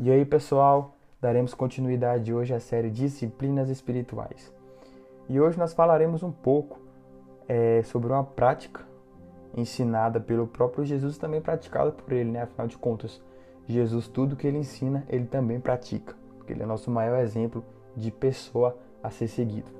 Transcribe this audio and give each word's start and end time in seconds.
E 0.00 0.12
aí, 0.12 0.24
pessoal, 0.24 0.94
daremos 1.20 1.54
continuidade 1.54 2.32
hoje 2.32 2.54
à 2.54 2.60
série 2.60 2.88
Disciplinas 2.88 3.68
Espirituais. 3.68 4.54
E 5.28 5.40
hoje 5.40 5.58
nós 5.58 5.74
falaremos 5.74 6.22
um 6.22 6.30
pouco 6.30 6.78
é, 7.48 7.82
sobre 7.82 8.12
uma 8.12 8.22
prática 8.22 8.86
ensinada 9.56 10.20
pelo 10.20 10.46
próprio 10.46 10.84
Jesus 10.84 11.16
e 11.16 11.18
também 11.18 11.40
praticada 11.40 11.90
por 11.90 12.12
ele, 12.12 12.30
né? 12.30 12.42
Afinal 12.42 12.68
de 12.68 12.78
contas, 12.78 13.20
Jesus, 13.66 14.06
tudo 14.06 14.36
que 14.36 14.46
ele 14.46 14.58
ensina, 14.58 15.04
ele 15.08 15.26
também 15.26 15.58
pratica, 15.58 16.14
porque 16.36 16.52
ele 16.52 16.62
é 16.62 16.66
nosso 16.66 16.92
maior 16.92 17.18
exemplo 17.18 17.64
de 17.96 18.12
pessoa 18.12 18.78
a 19.02 19.10
ser 19.10 19.26
seguido. 19.26 19.72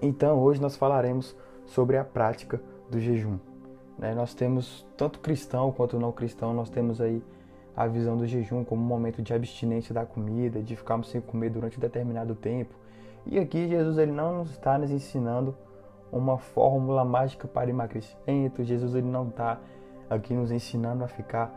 Então, 0.00 0.38
hoje 0.38 0.62
nós 0.62 0.76
falaremos 0.76 1.34
sobre 1.66 1.96
a 1.96 2.04
prática 2.04 2.62
do 2.88 3.00
jejum. 3.00 3.40
Né? 3.98 4.14
Nós 4.14 4.34
temos, 4.34 4.86
tanto 4.96 5.18
cristão 5.18 5.72
quanto 5.72 5.98
não 5.98 6.12
cristão, 6.12 6.54
nós 6.54 6.70
temos 6.70 7.00
aí 7.00 7.20
a 7.76 7.86
visão 7.86 8.16
do 8.16 8.26
jejum 8.26 8.64
como 8.64 8.82
um 8.82 8.86
momento 8.86 9.22
de 9.22 9.32
abstinência 9.32 9.94
da 9.94 10.04
comida, 10.04 10.62
de 10.62 10.76
ficarmos 10.76 11.08
sem 11.08 11.20
comer 11.20 11.50
durante 11.50 11.78
um 11.78 11.80
determinado 11.80 12.34
tempo. 12.34 12.74
E 13.26 13.38
aqui 13.38 13.68
Jesus 13.68 13.98
ele 13.98 14.12
não 14.12 14.42
está 14.42 14.78
nos 14.78 14.90
ensinando 14.90 15.54
uma 16.12 16.38
fórmula 16.38 17.04
mágica 17.04 17.46
para 17.46 17.70
emagrecimento. 17.70 18.64
Jesus 18.64 18.94
ele 18.94 19.06
não 19.06 19.28
está 19.28 19.58
aqui 20.08 20.34
nos 20.34 20.50
ensinando 20.50 21.04
a 21.04 21.08
ficar 21.08 21.52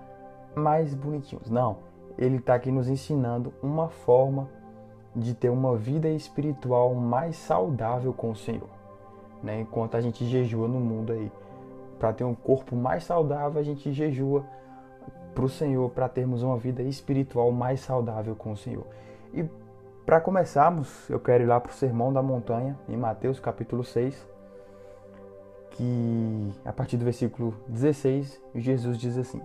mais 0.56 0.94
bonitinhos. 0.94 1.50
Não, 1.50 1.78
ele 2.18 2.38
está 2.38 2.56
aqui 2.56 2.72
nos 2.72 2.88
ensinando 2.88 3.54
uma 3.62 3.90
forma 3.90 4.48
de 5.16 5.34
ter 5.34 5.50
uma 5.50 5.76
vida 5.76 6.10
espiritual 6.10 6.94
mais 6.94 7.36
saudável 7.36 8.14
com 8.14 8.32
o 8.32 8.36
Senhor. 8.36 8.70
Né? 9.42 9.62
Enquanto 9.62 9.96
a 9.96 10.02
gente 10.02 10.26
jejua 10.26 10.68
no 10.68 10.80
mundo 10.80 11.12
aí, 11.12 11.32
para 12.00 12.14
ter 12.14 12.24
um 12.24 12.34
corpo 12.34 12.76
mais 12.76 13.04
saudável, 13.04 13.60
a 13.60 13.64
gente 13.64 13.92
jejua 13.92 14.46
para 15.34 15.46
o 15.46 15.50
Senhor, 15.50 15.90
para 15.90 16.08
termos 16.08 16.44
uma 16.44 16.58
vida 16.58 16.82
espiritual 16.84 17.52
mais 17.52 17.80
saudável 17.80 18.36
com 18.36 18.52
o 18.52 18.58
Senhor. 18.58 18.86
E 19.34 19.44
para 20.06 20.20
começarmos, 20.20 21.10
eu 21.10 21.20
quero 21.20 21.44
ir 21.44 21.48
lá 21.48 21.60
para 21.60 21.72
o 21.72 21.76
Sermão 21.76 22.12
da 22.12 22.22
Montanha, 22.22 22.78
em 22.88 22.98
Mateus 22.98 23.40
capítulo 23.40 23.84
6, 23.84 24.28
que 25.72 26.52
a 26.64 26.72
partir 26.72 26.98
do 26.98 27.06
versículo 27.06 27.56
16, 27.68 28.42
Jesus 28.56 28.98
diz 28.98 29.18
assim: 29.18 29.42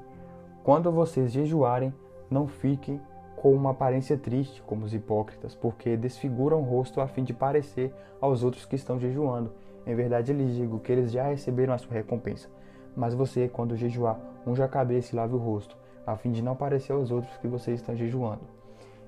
Quando 0.63 0.93
vocês 0.93 1.33
jejuarem, 1.33 1.95
não 2.31 2.47
fiquem 2.47 3.01
com 3.37 3.55
uma 3.55 3.71
aparência 3.71 4.17
triste, 4.17 4.61
como 4.63 4.85
os 4.85 4.93
hipócritas, 4.93 5.55
porque 5.55 5.97
desfiguram 5.97 6.61
o 6.61 6.65
rosto 6.65 7.01
a 7.01 7.07
fim 7.07 7.23
de 7.23 7.33
parecer 7.33 7.95
aos 8.21 8.43
outros 8.43 8.67
que 8.67 8.75
estão 8.75 8.99
jejuando. 8.99 9.53
Em 9.87 9.95
verdade, 9.95 10.33
lhes 10.33 10.57
digo 10.57 10.81
que 10.81 10.91
eles 10.93 11.13
já 11.13 11.23
receberam 11.29 11.73
a 11.73 11.79
sua 11.79 11.95
recompensa. 11.95 12.49
Mas 12.97 13.15
você, 13.15 13.49
quando 13.49 13.77
jejuar, 13.77 14.19
unja 14.47 14.65
a 14.65 14.69
cabeça 14.69 15.15
e 15.15 15.17
lave 15.17 15.35
o 15.35 15.39
rosto, 15.39 15.77
a 16.13 16.17
fim 16.17 16.33
de 16.33 16.43
não 16.43 16.57
parecer 16.57 16.93
aos 16.93 17.11
outros 17.11 17.37
que 17.37 17.47
você 17.47 17.73
está 17.73 17.95
jejuando. 17.95 18.41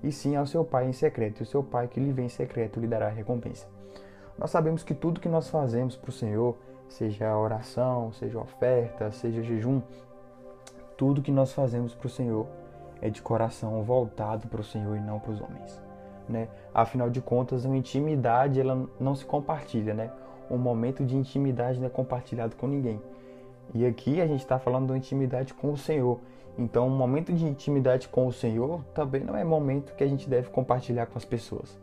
E 0.03 0.13
sim 0.13 0.37
ao 0.37 0.47
seu 0.47 0.65
pai 0.65 0.87
em 0.87 0.93
secreto, 0.93 1.41
e 1.41 1.43
o 1.43 1.47
seu 1.47 1.63
pai 1.63 1.89
que 1.89 1.99
lhe 1.99 2.13
vem 2.13 2.27
em 2.27 2.31
secreto 2.31 2.79
lhe 2.79 2.87
dará 2.87 3.09
recompensa. 3.09 3.67
Nós 4.39 4.51
sabemos 4.51 4.83
que 4.83 4.95
tudo 4.95 5.21
que 5.21 5.29
nós 5.29 5.49
fazemos 5.49 5.97
para 5.97 6.11
o 6.11 6.13
Senhor, 6.13 6.57
seja 6.89 7.37
oração, 7.37 8.13
seja 8.13 8.39
oferta, 8.39 9.11
seja 9.11 9.43
jejum, 9.43 9.81
tudo 10.97 11.23
que 11.23 11.33
nós 11.33 11.53
fazemos 11.53 11.95
para 11.95 12.07
o 12.07 12.11
Senhor 12.11 12.47
é 13.01 13.09
de 13.09 13.23
coração 13.23 13.83
voltado 13.83 14.47
para 14.49 14.61
o 14.61 14.65
Senhor 14.65 14.97
e 14.97 15.01
não 15.01 15.19
para 15.19 15.33
os 15.33 15.41
homens. 15.41 15.81
Né? 16.29 16.49
Afinal 16.75 17.09
de 17.09 17.21
contas, 17.23 17.65
a 17.65 17.69
intimidade 17.75 18.61
ela 18.61 18.87
não 19.01 19.15
se 19.15 19.25
compartilha, 19.25 19.95
né? 19.95 20.11
Um 20.51 20.59
momento 20.59 21.05
de 21.05 21.17
intimidade 21.17 21.79
não 21.81 21.87
é 21.87 21.91
compartilhado 21.91 22.57
com 22.57 22.67
ninguém. 22.67 23.01
E 23.73 23.87
aqui 23.87 24.21
a 24.21 24.27
gente 24.27 24.41
está 24.41 24.59
falando 24.59 24.93
de 24.93 24.99
intimidade 24.99 25.55
com 25.55 25.73
o 25.73 25.77
Senhor. 25.77 26.21
Então, 26.59 26.87
um 26.87 26.97
momento 26.97 27.33
de 27.33 27.47
intimidade 27.47 28.09
com 28.09 28.27
o 28.27 28.33
Senhor 28.33 28.85
também 28.95 29.25
não 29.25 29.37
é 29.37 29.45
momento 29.45 29.95
que 29.95 30.05
a 30.05 30.07
gente 30.07 30.29
deve 30.29 30.51
compartilhar 30.51 31.07
com 31.07 31.17
as 31.17 31.25
pessoas. 31.25 31.79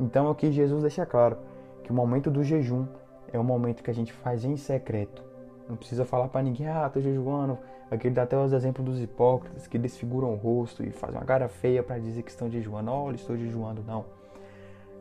Então, 0.00 0.28
aqui 0.30 0.50
Jesus 0.50 0.82
deixa 0.82 1.06
claro 1.06 1.36
que 1.82 1.90
o 1.90 1.94
momento 1.94 2.30
do 2.30 2.42
jejum 2.42 2.86
é 3.32 3.38
o 3.38 3.44
momento 3.44 3.82
que 3.82 3.90
a 3.90 3.94
gente 3.94 4.12
faz 4.12 4.44
em 4.44 4.56
secreto. 4.56 5.22
Não 5.68 5.76
precisa 5.76 6.04
falar 6.04 6.28
para 6.28 6.42
ninguém, 6.42 6.66
ah, 6.66 6.88
tô 6.88 7.00
jejuando. 7.00 7.58
Aqui 7.90 8.08
ele 8.08 8.14
dá 8.14 8.22
até 8.22 8.36
os 8.36 8.52
exemplos 8.52 8.84
dos 8.84 9.02
hipócritas 9.02 9.66
que 9.66 9.78
desfiguram 9.78 10.32
o 10.32 10.36
rosto 10.36 10.82
e 10.82 10.90
fazem 10.90 11.18
uma 11.18 11.24
cara 11.24 11.48
feia 11.48 11.82
para 11.82 11.98
dizer 11.98 12.22
que 12.22 12.30
estão 12.30 12.50
jejuando. 12.50 12.90
Olha, 12.90 13.16
estou 13.16 13.36
jejuando. 13.36 13.82
Não. 13.86 14.04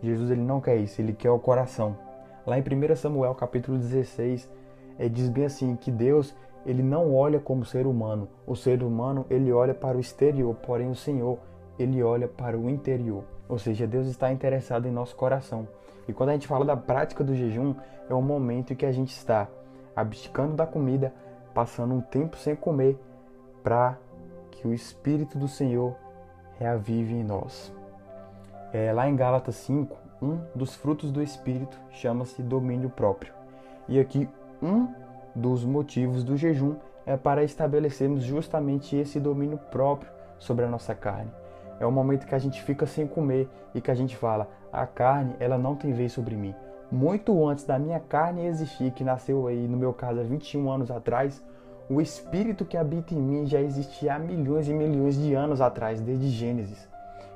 Jesus 0.01 0.29
ele 0.29 0.41
não 0.41 0.61
quer 0.61 0.77
isso, 0.77 1.01
ele 1.01 1.13
quer 1.13 1.31
o 1.31 1.39
coração. 1.39 1.97
Lá 2.45 2.57
em 2.57 2.61
1 2.61 2.95
Samuel 2.95 3.33
capítulo 3.35 3.77
16, 3.77 4.49
é, 4.97 5.09
diz 5.09 5.29
bem 5.29 5.45
assim 5.45 5.75
que 5.75 5.91
Deus 5.91 6.35
ele 6.67 6.83
não 6.83 7.15
olha 7.15 7.39
como 7.39 7.65
ser 7.65 7.87
humano. 7.87 8.27
O 8.45 8.53
ser 8.53 8.83
humano 8.83 9.25
ele 9.29 9.53
olha 9.53 9.73
para 9.73 9.95
o 9.95 10.01
exterior, 10.01 10.53
porém 10.55 10.91
o 10.91 10.95
Senhor 10.95 11.39
ele 11.79 12.03
olha 12.03 12.27
para 12.27 12.57
o 12.57 12.69
interior. 12.69 13.23
Ou 13.47 13.57
seja, 13.57 13.87
Deus 13.87 14.07
está 14.07 14.31
interessado 14.33 14.85
em 14.85 14.91
nosso 14.91 15.15
coração. 15.15 15.65
E 16.09 16.13
quando 16.13 16.29
a 16.29 16.33
gente 16.33 16.47
fala 16.47 16.65
da 16.65 16.75
prática 16.75 17.23
do 17.23 17.33
jejum, 17.33 17.73
é 18.09 18.13
o 18.13 18.21
momento 18.21 18.73
em 18.73 18.75
que 18.75 18.85
a 18.85 18.91
gente 18.91 19.11
está 19.11 19.47
abdicando 19.95 20.55
da 20.55 20.67
comida, 20.67 21.13
passando 21.53 21.93
um 21.93 22.01
tempo 22.01 22.35
sem 22.35 22.55
comer, 22.55 22.99
para 23.63 23.97
que 24.51 24.67
o 24.67 24.73
Espírito 24.73 25.37
do 25.37 25.47
Senhor 25.47 25.95
reavive 26.59 27.13
em 27.13 27.23
nós. 27.23 27.73
É, 28.73 28.91
lá 28.91 29.07
em 29.07 29.15
Gálatas 29.15 29.55
5, 29.55 29.95
um 30.21 30.41
dos 30.53 30.75
frutos 30.75 31.11
do 31.11 31.23
Espírito 31.23 31.79
chama-se 31.91 32.41
domínio 32.41 32.89
próprio. 32.89 33.33
E 33.87 33.99
aqui 33.99 34.27
um 34.61 34.87
dos 35.37 35.63
motivos 35.63 36.23
do 36.23 36.35
jejum 36.35 36.75
é 37.05 37.15
para 37.15 37.43
estabelecermos 37.43 38.23
justamente 38.23 38.95
esse 38.95 39.19
domínio 39.19 39.57
próprio 39.71 40.11
sobre 40.39 40.65
a 40.65 40.67
nossa 40.67 40.93
carne. 40.95 41.31
É 41.79 41.85
o 41.85 41.91
momento 41.91 42.25
que 42.25 42.33
a 42.33 42.39
gente 42.39 42.61
fica 42.63 42.85
sem 42.85 43.07
comer 43.07 43.47
e 43.73 43.79
que 43.79 43.91
a 43.91 43.95
gente 43.95 44.17
fala: 44.17 44.49
a 44.73 44.85
carne, 44.85 45.35
ela 45.39 45.57
não 45.57 45.75
tem 45.75 45.93
vez 45.93 46.11
sobre 46.11 46.35
mim. 46.35 46.55
Muito 46.91 47.47
antes 47.47 47.65
da 47.65 47.77
minha 47.77 47.99
carne 47.99 48.45
existir, 48.47 48.91
que 48.91 49.03
nasceu 49.03 49.45
aí, 49.47 49.67
no 49.67 49.77
meu 49.77 49.93
caso, 49.93 50.19
há 50.19 50.23
21 50.23 50.71
anos 50.71 50.89
atrás, 50.89 51.43
o 51.89 52.01
espírito 52.01 52.65
que 52.65 52.77
habita 52.77 53.13
em 53.13 53.21
mim 53.21 53.45
já 53.45 53.61
existia 53.61 54.15
há 54.15 54.19
milhões 54.19 54.67
e 54.67 54.73
milhões 54.73 55.15
de 55.17 55.33
anos 55.33 55.61
atrás, 55.61 56.01
desde 56.01 56.29
Gênesis. 56.29 56.87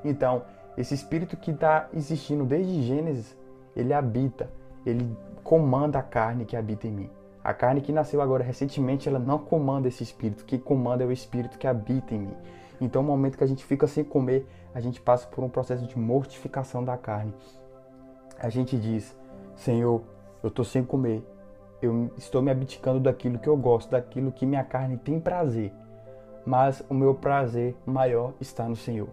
Então, 0.03 0.43
esse 0.77 0.93
espírito 0.93 1.37
que 1.37 1.51
está 1.51 1.87
existindo 1.93 2.45
desde 2.45 2.81
Gênesis, 2.81 3.37
ele 3.75 3.93
habita, 3.93 4.49
ele 4.85 5.15
comanda 5.43 5.99
a 5.99 6.03
carne 6.03 6.45
que 6.45 6.55
habita 6.55 6.87
em 6.87 6.91
mim. 6.91 7.09
A 7.43 7.53
carne 7.53 7.81
que 7.81 7.91
nasceu 7.91 8.21
agora 8.21 8.43
recentemente, 8.43 9.09
ela 9.09 9.17
não 9.17 9.39
comanda 9.39 9.87
esse 9.87 10.03
espírito, 10.03 10.45
que 10.45 10.59
comanda 10.59 11.03
é 11.03 11.07
o 11.07 11.11
espírito 11.11 11.57
que 11.57 11.65
habita 11.65 12.13
em 12.13 12.19
mim. 12.19 12.35
Então, 12.79 13.01
no 13.01 13.07
momento 13.07 13.37
que 13.37 13.43
a 13.43 13.47
gente 13.47 13.65
fica 13.65 13.87
sem 13.87 14.03
comer, 14.03 14.47
a 14.73 14.79
gente 14.79 15.01
passa 15.01 15.27
por 15.27 15.43
um 15.43 15.49
processo 15.49 15.85
de 15.85 15.97
mortificação 15.97 16.83
da 16.83 16.97
carne. 16.97 17.33
A 18.39 18.49
gente 18.49 18.77
diz: 18.77 19.15
Senhor, 19.55 20.01
eu 20.43 20.49
estou 20.49 20.65
sem 20.65 20.83
comer, 20.83 21.23
eu 21.81 22.11
estou 22.17 22.41
me 22.41 22.51
abdicando 22.51 22.99
daquilo 22.99 23.39
que 23.39 23.49
eu 23.49 23.57
gosto, 23.57 23.91
daquilo 23.91 24.31
que 24.31 24.45
minha 24.45 24.63
carne 24.63 24.97
tem 24.97 25.19
prazer. 25.19 25.71
Mas 26.45 26.83
o 26.89 26.93
meu 26.93 27.13
prazer 27.13 27.75
maior 27.85 28.33
está 28.39 28.67
no 28.67 28.75
Senhor. 28.75 29.09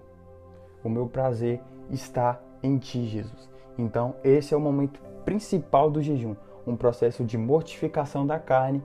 O 0.82 0.88
meu 0.88 1.06
prazer 1.06 1.60
está 1.90 2.40
em 2.62 2.78
Ti, 2.78 3.06
Jesus. 3.06 3.48
Então, 3.76 4.14
esse 4.24 4.54
é 4.54 4.56
o 4.56 4.60
momento 4.60 5.00
principal 5.24 5.90
do 5.90 6.02
jejum, 6.02 6.34
um 6.68 6.76
processo 6.76 7.24
de 7.24 7.38
mortificação 7.38 8.26
da 8.26 8.38
carne 8.38 8.82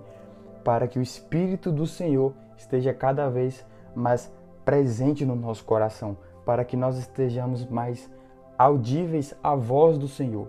para 0.64 0.88
que 0.88 0.98
o 0.98 1.02
Espírito 1.02 1.72
do 1.72 1.86
Senhor 1.86 2.34
esteja 2.58 2.94
cada 2.94 3.30
vez 3.30 3.66
mais 3.94 4.32
presente 4.64 5.26
no 5.26 5.36
nosso 5.36 5.66
coração, 5.66 6.18
para 6.46 6.64
que 6.64 6.78
nós 6.78 6.98
estejamos 6.98 7.66
mais 7.66 8.10
audíveis 8.58 9.36
à 9.44 9.56
voz 9.56 9.98
do 9.98 10.08
Senhor, 10.08 10.48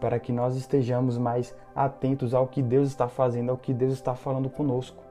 para 0.00 0.18
que 0.18 0.32
nós 0.32 0.56
estejamos 0.56 1.16
mais 1.16 1.54
atentos 1.74 2.34
ao 2.34 2.48
que 2.48 2.60
Deus 2.60 2.88
está 2.88 3.08
fazendo, 3.08 3.50
ao 3.50 3.56
que 3.56 3.72
Deus 3.72 3.92
está 3.92 4.14
falando 4.14 4.50
conosco. 4.50 5.02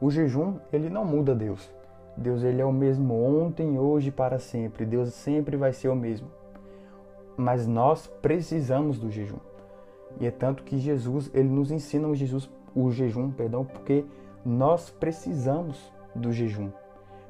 O 0.00 0.10
jejum, 0.10 0.58
ele 0.72 0.88
não 0.88 1.04
muda 1.04 1.34
Deus. 1.34 1.72
Deus 2.16 2.42
ele 2.42 2.60
é 2.60 2.64
o 2.64 2.72
mesmo 2.72 3.14
ontem, 3.14 3.78
hoje 3.78 4.08
e 4.08 4.12
para 4.12 4.38
sempre. 4.38 4.84
Deus 4.84 5.12
sempre 5.14 5.56
vai 5.56 5.72
ser 5.72 5.88
o 5.88 5.96
mesmo. 5.96 6.28
Mas 7.36 7.66
nós 7.66 8.06
precisamos 8.20 8.98
do 8.98 9.10
jejum. 9.10 9.38
E 10.20 10.26
é 10.26 10.30
tanto 10.30 10.62
que 10.62 10.78
Jesus, 10.78 11.30
ele 11.34 11.48
nos 11.48 11.70
ensina 11.70 12.08
o, 12.08 12.14
Jesus, 12.14 12.50
o 12.74 12.90
jejum, 12.90 13.30
perdão, 13.30 13.64
porque 13.64 14.04
nós 14.44 14.90
precisamos 14.90 15.92
do 16.14 16.32
jejum. 16.32 16.70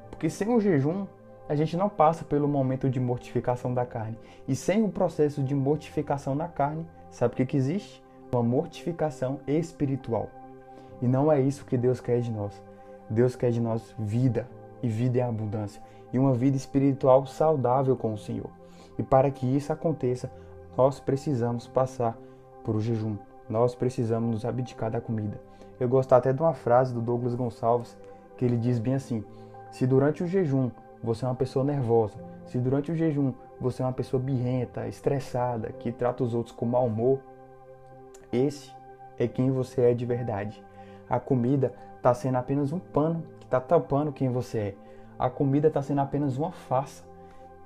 Porque 0.09 0.29
sem 0.29 0.53
o 0.53 0.59
jejum, 0.59 1.05
a 1.47 1.55
gente 1.55 1.75
não 1.75 1.89
passa 1.89 2.23
pelo 2.23 2.47
momento 2.47 2.89
de 2.89 2.99
mortificação 2.99 3.73
da 3.73 3.85
carne. 3.85 4.17
E 4.47 4.55
sem 4.55 4.83
o 4.83 4.89
processo 4.89 5.43
de 5.43 5.53
mortificação 5.53 6.35
da 6.35 6.47
carne, 6.47 6.85
sabe 7.09 7.33
o 7.33 7.37
que, 7.37 7.45
que 7.45 7.57
existe? 7.57 8.03
Uma 8.31 8.43
mortificação 8.43 9.39
espiritual. 9.47 10.29
E 11.01 11.07
não 11.07 11.31
é 11.31 11.41
isso 11.41 11.65
que 11.65 11.77
Deus 11.77 11.99
quer 11.99 12.21
de 12.21 12.31
nós. 12.31 12.63
Deus 13.09 13.35
quer 13.35 13.51
de 13.51 13.59
nós 13.59 13.93
vida, 13.99 14.47
e 14.81 14.87
vida 14.87 15.19
é 15.19 15.21
abundância, 15.21 15.81
e 16.11 16.17
uma 16.17 16.33
vida 16.33 16.55
espiritual 16.55 17.25
saudável 17.25 17.95
com 17.95 18.13
o 18.13 18.17
Senhor. 18.17 18.49
E 18.97 19.03
para 19.03 19.29
que 19.29 19.45
isso 19.45 19.73
aconteça, 19.73 20.31
nós 20.77 20.99
precisamos 20.99 21.67
passar 21.67 22.17
por 22.63 22.75
o 22.75 22.81
jejum. 22.81 23.17
Nós 23.49 23.75
precisamos 23.75 24.29
nos 24.31 24.45
abdicar 24.45 24.89
da 24.89 25.01
comida. 25.01 25.39
Eu 25.79 25.89
gosto 25.89 26.13
até 26.13 26.31
de 26.31 26.41
uma 26.41 26.53
frase 26.53 26.93
do 26.93 27.01
Douglas 27.01 27.35
Gonçalves 27.35 27.97
que 28.37 28.45
ele 28.45 28.57
diz 28.57 28.79
bem 28.79 28.95
assim: 28.95 29.23
se 29.71 29.85
durante 29.85 30.23
o 30.23 30.27
jejum 30.27 30.71
você 31.03 31.25
é 31.25 31.27
uma 31.27 31.35
pessoa 31.35 31.65
nervosa, 31.65 32.17
se 32.45 32.57
durante 32.57 32.91
o 32.91 32.95
jejum 32.95 33.33
você 33.59 33.81
é 33.81 33.85
uma 33.85 33.93
pessoa 33.93 34.21
birrenta, 34.21 34.87
estressada, 34.87 35.71
que 35.71 35.91
trata 35.91 36.23
os 36.23 36.33
outros 36.33 36.55
com 36.55 36.65
mau 36.65 36.85
humor, 36.85 37.19
esse 38.31 38.71
é 39.17 39.27
quem 39.27 39.51
você 39.51 39.81
é 39.81 39.93
de 39.93 40.05
verdade. 40.05 40.63
A 41.09 41.19
comida 41.19 41.73
está 41.97 42.13
sendo 42.13 42.37
apenas 42.37 42.71
um 42.71 42.79
pano 42.79 43.23
que 43.39 43.45
está 43.45 43.59
tampando 43.59 44.11
quem 44.11 44.29
você 44.29 44.57
é. 44.57 44.75
A 45.19 45.29
comida 45.29 45.67
está 45.67 45.81
sendo 45.81 46.01
apenas 46.01 46.37
uma 46.37 46.51
farsa 46.51 47.03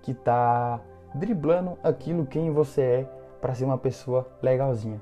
que 0.02 0.12
está 0.12 0.80
driblando 1.14 1.78
aquilo 1.84 2.26
quem 2.26 2.52
você 2.52 2.82
é 2.82 3.17
para 3.40 3.54
ser 3.54 3.66
uma 3.66 3.78
pessoa 3.78 4.28
legalzinha. 4.42 5.02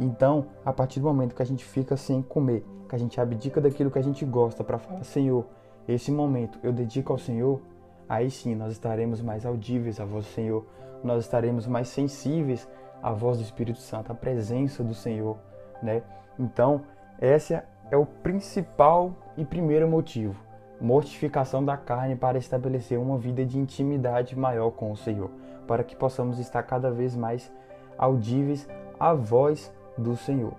Então, 0.00 0.46
a 0.64 0.72
partir 0.72 1.00
do 1.00 1.06
momento 1.06 1.34
que 1.34 1.42
a 1.42 1.46
gente 1.46 1.64
fica 1.64 1.96
sem 1.96 2.22
comer, 2.22 2.64
que 2.88 2.94
a 2.94 2.98
gente 2.98 3.20
abdica 3.20 3.60
daquilo 3.60 3.90
que 3.90 3.98
a 3.98 4.02
gente 4.02 4.24
gosta 4.24 4.64
para 4.64 4.78
falar, 4.78 5.04
Senhor, 5.04 5.46
esse 5.86 6.10
momento 6.10 6.58
eu 6.62 6.72
dedico 6.72 7.12
ao 7.12 7.18
Senhor, 7.18 7.60
aí 8.08 8.30
sim 8.30 8.54
nós 8.54 8.72
estaremos 8.72 9.20
mais 9.20 9.44
audíveis 9.44 10.00
à 10.00 10.04
voz 10.04 10.26
do 10.26 10.32
Senhor, 10.32 10.64
nós 11.02 11.24
estaremos 11.24 11.66
mais 11.66 11.88
sensíveis 11.88 12.68
à 13.02 13.12
voz 13.12 13.38
do 13.38 13.44
Espírito 13.44 13.80
Santo, 13.80 14.12
à 14.12 14.14
presença 14.14 14.82
do 14.82 14.94
Senhor, 14.94 15.36
né? 15.82 16.02
Então, 16.38 16.82
esse 17.20 17.54
é 17.90 17.96
o 17.96 18.06
principal 18.06 19.12
e 19.36 19.44
primeiro 19.44 19.88
motivo, 19.88 20.40
mortificação 20.80 21.64
da 21.64 21.76
carne 21.76 22.16
para 22.16 22.38
estabelecer 22.38 22.98
uma 22.98 23.18
vida 23.18 23.44
de 23.44 23.58
intimidade 23.58 24.38
maior 24.38 24.70
com 24.70 24.92
o 24.92 24.96
Senhor, 24.96 25.30
para 25.66 25.84
que 25.84 25.96
possamos 25.96 26.38
estar 26.38 26.62
cada 26.62 26.90
vez 26.90 27.16
mais 27.16 27.52
audíveis 27.96 28.68
à 28.98 29.14
voz 29.14 29.72
do 29.96 30.16
Senhor. 30.16 30.54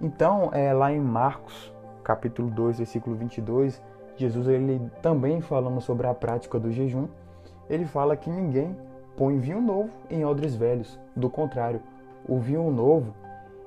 Então, 0.00 0.50
é, 0.52 0.72
lá 0.72 0.92
em 0.92 1.00
Marcos, 1.00 1.72
capítulo 2.04 2.50
2, 2.50 2.78
versículo 2.78 3.16
22, 3.16 3.82
Jesus 4.16 4.46
ele 4.48 4.90
também 5.02 5.40
falando 5.40 5.80
sobre 5.80 6.06
a 6.06 6.14
prática 6.14 6.58
do 6.58 6.70
jejum, 6.70 7.08
ele 7.68 7.84
fala 7.84 8.16
que 8.16 8.30
ninguém 8.30 8.76
põe 9.16 9.38
vinho 9.38 9.60
novo 9.60 9.90
em 10.10 10.24
odres 10.24 10.54
velhos. 10.54 10.98
Do 11.14 11.28
contrário, 11.28 11.80
o 12.28 12.38
vinho 12.38 12.70
novo, 12.70 13.14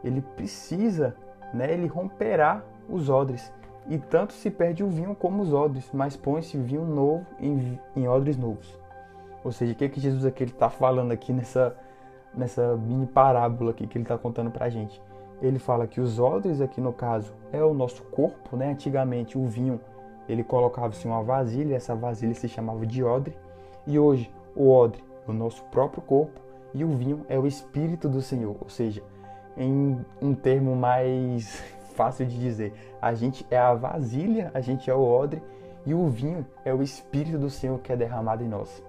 ele 0.03 0.21
precisa, 0.21 1.15
né, 1.53 1.71
ele 1.73 1.87
romperá 1.87 2.63
os 2.87 3.09
odres. 3.09 3.51
E 3.87 3.97
tanto 3.97 4.33
se 4.33 4.51
perde 4.51 4.83
o 4.83 4.87
vinho 4.87 5.15
como 5.15 5.41
os 5.41 5.51
odres, 5.51 5.89
mas 5.91 6.15
põe-se 6.15 6.57
vinho 6.57 6.85
novo 6.85 7.25
em, 7.39 7.79
em 7.95 8.07
odres 8.07 8.37
novos. 8.37 8.78
Ou 9.43 9.51
seja, 9.51 9.73
o 9.73 9.75
que, 9.75 9.85
é 9.85 9.89
que 9.89 9.99
Jesus 9.99 10.25
aqui 10.25 10.43
está 10.43 10.69
falando 10.69 11.11
aqui 11.11 11.31
nessa, 11.31 11.75
nessa 12.33 12.75
mini 12.75 13.07
parábola 13.07 13.71
aqui 13.71 13.87
que 13.87 13.97
ele 13.97 14.03
está 14.03 14.17
contando 14.17 14.51
para 14.51 14.65
a 14.65 14.69
gente? 14.69 15.01
Ele 15.41 15.57
fala 15.57 15.87
que 15.87 16.01
os 16.01 16.19
odres 16.19 16.59
aqui 16.59 16.81
no 16.81 16.91
caso 16.91 17.33
é 17.51 17.63
o 17.63 17.73
nosso 17.73 18.03
corpo, 18.03 18.57
né? 18.57 18.71
Antigamente 18.71 19.37
o 19.37 19.45
vinho 19.47 19.79
ele 20.27 20.43
colocava-se 20.43 21.07
uma 21.07 21.23
vasilha, 21.23 21.75
essa 21.75 21.95
vasilha 21.95 22.35
se 22.35 22.47
chamava 22.47 22.85
de 22.85 23.03
odre, 23.03 23.35
e 23.87 23.97
hoje 23.97 24.31
o 24.55 24.69
odre 24.69 25.03
é 25.27 25.31
o 25.31 25.33
nosso 25.33 25.63
próprio 25.65 26.03
corpo 26.03 26.39
e 26.73 26.83
o 26.83 26.89
vinho 26.89 27.25
é 27.27 27.39
o 27.39 27.47
espírito 27.47 28.07
do 28.07 28.21
Senhor, 28.21 28.55
ou 28.61 28.69
seja, 28.69 29.01
em 29.57 29.99
um 30.21 30.35
termo 30.35 30.75
mais 30.75 31.63
fácil 31.95 32.27
de 32.27 32.39
dizer, 32.39 32.73
a 33.01 33.13
gente 33.13 33.45
é 33.49 33.57
a 33.57 33.73
vasilha, 33.73 34.51
a 34.53 34.61
gente 34.61 34.89
é 34.89 34.93
o 34.93 35.01
odre 35.01 35.41
e 35.85 35.93
o 35.93 36.07
vinho 36.07 36.45
é 36.63 36.73
o 36.73 36.83
espírito 36.83 37.39
do 37.39 37.49
Senhor 37.49 37.79
que 37.79 37.91
é 37.91 37.95
derramado 37.95 38.43
em 38.43 38.47
nós. 38.47 38.83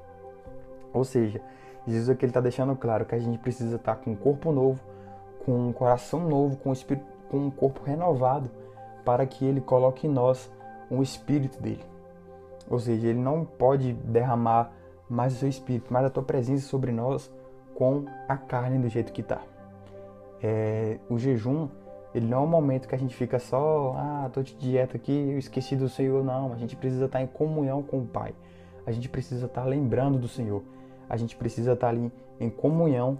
Ou 0.93 1.05
seja, 1.05 1.41
Jesus 1.87 2.11
aqui 2.11 2.27
está 2.27 2.41
deixando 2.41 2.75
claro 2.77 3.05
que 3.05 3.15
a 3.15 3.19
gente 3.19 3.39
precisa 3.39 3.77
estar 3.77 3.97
com 3.97 4.13
um 4.13 4.17
corpo 4.17 4.53
novo, 4.53 4.81
com 5.45 5.69
um 5.69 5.73
coração 5.73 6.29
novo, 6.29 6.57
com 6.57 6.71
um, 6.71 6.73
espírito, 6.73 7.07
com 7.31 7.39
um 7.39 7.51
corpo 7.51 7.83
renovado, 7.85 8.51
para 9.05 9.25
que 9.27 9.45
Ele 9.45 9.61
coloque 9.61 10.07
em 10.07 10.11
nós 10.11 10.51
um 10.91 11.03
espírito 11.03 11.61
dele. 11.61 11.85
Ou 12.69 12.79
seja, 12.79 13.09
Ele 13.09 13.19
não 13.19 13.45
pode 13.45 13.93
derramar 13.93 14.73
mais 15.09 15.35
o 15.35 15.37
seu 15.37 15.49
espírito, 15.49 15.93
mais 15.93 16.07
a 16.07 16.11
tua 16.11 16.23
presença 16.23 16.67
sobre 16.69 16.93
nós 16.93 17.33
com 17.75 18.05
a 18.29 18.37
carne 18.37 18.79
do 18.79 18.89
jeito 18.89 19.13
que 19.13 19.23
está. 19.23 19.41
É, 20.43 20.99
o 21.09 21.19
jejum, 21.19 21.69
ele 22.15 22.27
não 22.27 22.39
é 22.39 22.41
um 22.43 22.47
momento 22.47 22.89
que 22.89 22.95
a 22.95 22.99
gente 22.99 23.15
fica 23.15 23.39
só, 23.39 23.95
ah, 23.97 24.31
tô 24.33 24.43
de 24.43 24.55
dieta 24.55 24.97
aqui, 24.97 25.13
eu 25.13 25.39
esqueci 25.39 25.77
do 25.77 25.89
Senhor, 25.89 26.25
não. 26.25 26.53
A 26.53 26.57
gente 26.57 26.77
precisa 26.77 27.07
estar 27.07 27.23
em 27.23 27.27
comunhão 27.27 27.83
com 27.83 27.99
o 27.99 28.07
Pai. 28.07 28.35
A 28.87 28.93
gente 28.93 29.09
precisa 29.09 29.47
estar 29.47 29.65
lembrando 29.65 30.19
do 30.19 30.29
Senhor. 30.29 30.63
A 31.11 31.17
gente 31.17 31.37
precisa 31.37 31.73
estar 31.73 31.89
ali 31.89 32.11
em 32.39 32.49
comunhão 32.49 33.19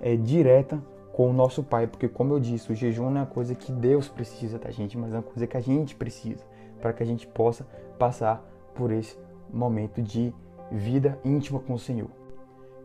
é, 0.00 0.16
direta 0.16 0.82
com 1.12 1.30
o 1.30 1.32
nosso 1.32 1.62
Pai, 1.62 1.86
porque 1.86 2.08
como 2.08 2.34
eu 2.34 2.40
disse, 2.40 2.72
o 2.72 2.74
jejum 2.74 3.10
não 3.10 3.18
é 3.18 3.20
uma 3.20 3.26
coisa 3.26 3.54
que 3.54 3.70
Deus 3.70 4.08
precisa 4.08 4.58
da 4.58 4.70
gente, 4.70 4.98
mas 4.98 5.12
é 5.12 5.16
uma 5.16 5.22
coisa 5.22 5.46
que 5.46 5.56
a 5.56 5.60
gente 5.60 5.94
precisa 5.94 6.44
para 6.80 6.92
que 6.92 7.02
a 7.02 7.06
gente 7.06 7.26
possa 7.26 7.66
passar 7.98 8.44
por 8.74 8.90
esse 8.90 9.18
momento 9.50 10.02
de 10.02 10.32
vida 10.70 11.18
íntima 11.24 11.60
com 11.60 11.74
o 11.74 11.78
Senhor. 11.78 12.10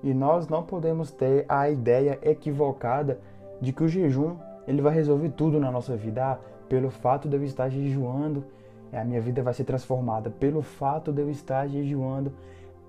E 0.04 0.14
nós 0.14 0.48
não 0.48 0.64
podemos 0.64 1.12
ter 1.12 1.46
a 1.48 1.70
ideia 1.70 2.20
equivocada 2.22 3.20
de 3.60 3.72
que 3.72 3.84
o 3.84 3.88
jejum 3.88 4.36
ele 4.68 4.82
vai 4.82 4.94
resolver 4.94 5.30
tudo 5.30 5.60
na 5.60 5.72
nossa 5.72 5.96
vida. 5.96 6.24
Ah, 6.24 6.40
pelo 6.68 6.90
fato 6.90 7.28
de 7.28 7.36
eu 7.36 7.44
estar 7.44 7.70
jejuando, 7.70 8.44
a 8.92 9.04
minha 9.04 9.22
vida 9.22 9.44
vai 9.44 9.54
ser 9.54 9.64
transformada. 9.64 10.30
Pelo 10.30 10.62
fato 10.62 11.12
de 11.12 11.22
eu 11.22 11.30
estar 11.30 11.68
jejuando, 11.68 12.34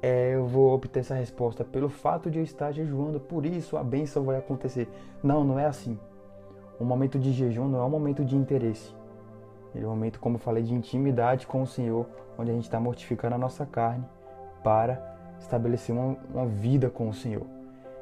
é, 0.03 0.35
eu 0.35 0.47
vou 0.47 0.75
obter 0.75 1.01
essa 1.01 1.15
resposta. 1.15 1.65
Pelo 1.65 1.89
fato 1.89 2.29
de 2.29 2.39
eu 2.39 2.45
estar 2.45 2.73
jejuando, 2.73 3.21
por 3.21 3.47
isso 3.47 3.77
a 3.77 3.85
bênção 3.85 4.25
vai 4.25 4.37
acontecer. 4.37 4.89
Não, 5.23 5.45
não 5.45 5.59
é 5.59 5.67
assim. 5.67 5.97
O 6.81 6.85
momento 6.85 7.19
de 7.21 7.33
jejum 7.33 7.69
não 7.69 7.79
é 7.79 7.85
um 7.85 7.91
momento 7.91 8.25
de 8.25 8.37
interesse. 8.37 8.93
Ele 9.73 9.85
é 9.85 9.87
um 9.87 9.91
momento, 9.91 10.19
como 10.19 10.35
eu 10.35 10.41
falei, 10.41 10.65
de 10.65 10.75
intimidade 10.75 11.47
com 11.47 11.63
o 11.63 11.67
Senhor, 11.67 12.07
onde 12.37 12.51
a 12.51 12.55
gente 12.55 12.65
está 12.65 12.81
mortificando 12.81 13.37
a 13.37 13.39
nossa 13.39 13.65
carne 13.65 14.05
para 14.63 15.17
estabelecer 15.39 15.95
uma, 15.95 16.17
uma 16.35 16.47
vida 16.47 16.91
com 16.91 17.09
o 17.09 17.15
Senhor. 17.15 17.47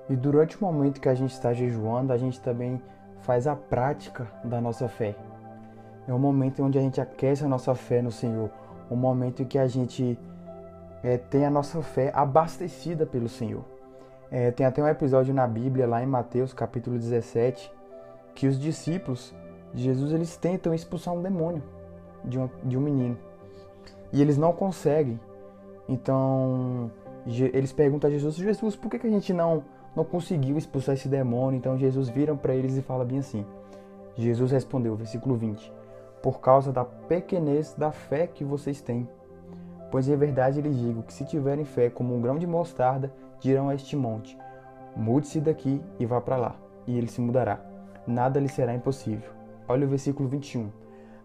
E 0.08 0.17
durante 0.17 0.56
o 0.56 0.64
momento 0.64 1.00
que 1.00 1.08
a 1.08 1.14
gente 1.14 1.32
está 1.32 1.52
jejuando, 1.52 2.12
a 2.12 2.17
gente 2.17 2.41
também 2.41 2.81
faz 3.20 3.47
a 3.47 3.55
prática 3.55 4.26
da 4.43 4.61
nossa 4.61 4.88
fé. 4.88 5.14
É 6.08 6.14
um 6.14 6.19
momento 6.19 6.64
onde 6.64 6.79
a 6.79 6.81
gente 6.81 7.00
aquece 7.00 7.44
a 7.44 7.49
nossa 7.49 7.75
fé 7.75 8.00
no 8.00 8.11
Senhor, 8.11 8.50
um 8.91 8.97
momento 8.97 9.43
em 9.43 9.44
que 9.44 9.58
a 9.58 9.69
gente 9.69 10.19
é, 11.02 11.17
tem 11.17 11.44
a 11.44 11.50
nossa 11.50 11.82
fé 11.82 12.11
abastecida 12.14 13.06
pelo 13.06 13.29
Senhor. 13.29 13.64
É, 14.31 14.50
tem 14.50 14.64
até 14.64 14.82
um 14.82 14.88
episódio 14.88 15.35
na 15.35 15.47
Bíblia, 15.47 15.87
lá 15.87 16.02
em 16.02 16.06
Mateus 16.06 16.52
capítulo 16.52 16.99
17, 16.99 17.73
que 18.35 18.47
os 18.47 18.58
discípulos 18.58 19.35
de 19.75 19.82
Jesus 19.82 20.12
eles 20.12 20.37
tentam 20.37 20.73
expulsar 20.73 21.14
um 21.14 21.23
demônio 21.23 21.62
de, 22.25 22.38
uma, 22.38 22.50
de 22.64 22.76
um 22.76 22.81
menino 22.81 23.19
e 24.12 24.20
eles 24.20 24.37
não 24.37 24.52
conseguem. 24.52 25.19
Então 25.88 26.91
eles 27.26 27.73
perguntam 27.73 28.08
a 28.08 28.12
Jesus: 28.12 28.37
Jesus, 28.37 28.76
por 28.76 28.90
que, 28.90 28.99
que 28.99 29.07
a 29.07 29.11
gente 29.11 29.33
não, 29.33 29.64
não 29.95 30.04
conseguiu 30.04 30.57
expulsar 30.57 30.95
esse 30.95 31.09
demônio? 31.09 31.59
Então 31.59 31.76
Jesus 31.76 32.09
vira 32.09 32.35
para 32.35 32.54
eles 32.54 32.76
e 32.76 32.83
fala 32.83 33.04
bem 33.04 33.19
assim: 33.19 33.45
Jesus 34.16 34.50
respondeu, 34.52 34.95
versículo 34.97 35.37
20: 35.37 35.73
Por 36.23 36.40
causa 36.40 36.73
da 36.73 36.85
pequenez 36.85 37.75
da 37.75 37.90
fé 37.90 38.26
que 38.26 38.45
vocês 38.45 38.80
têm. 38.80 39.09
Pois 39.90 40.09
em 40.09 40.16
verdade 40.16 40.61
lhes 40.61 40.78
digo 40.78 41.02
que 41.02 41.12
se 41.12 41.25
tiverem 41.25 41.64
fé 41.64 41.90
como 41.90 42.14
um 42.14 42.20
grão 42.20 42.38
de 42.38 42.47
mostarda, 42.47 43.12
dirão 43.40 43.68
a 43.68 43.75
este 43.75 43.97
monte: 43.97 44.38
Mude-se 44.97 45.40
daqui 45.40 45.82
e 45.99 46.06
vá 46.06 46.20
para 46.20 46.37
lá, 46.37 46.54
e 46.87 46.97
ele 46.97 47.09
se 47.09 47.20
mudará. 47.20 47.61
Nada 48.06 48.40
lhe 48.40 48.49
será 48.49 48.75
impossível. 48.75 49.30
Olha 49.68 49.87
o 49.87 49.90
versículo 49.90 50.28
21. 50.28 50.70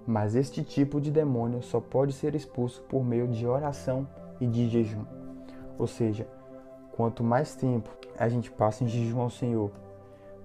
Mas 0.07 0.35
este 0.35 0.63
tipo 0.63 1.01
de 1.01 1.09
demônio 1.09 1.63
só 1.63 1.79
pode 1.79 2.13
ser 2.13 2.35
expulso 2.35 2.81
por 2.83 3.03
meio 3.03 3.27
de 3.27 3.47
oração 3.47 4.07
e 4.39 4.45
de 4.45 4.69
jejum. 4.69 5.03
Ou 5.79 5.87
seja, 5.87 6.27
quanto 6.91 7.23
mais 7.23 7.55
tempo 7.55 7.89
a 8.17 8.29
gente 8.29 8.51
passa 8.51 8.83
em 8.83 8.87
jejum 8.87 9.19
ao 9.21 9.29
Senhor, 9.29 9.71